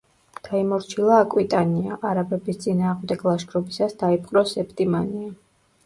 [0.47, 5.35] დაიმორჩილა აკვიტანია, არაბების წინააღმდეგ ლაშქრობისას დაიპყრო სეპტიმანია.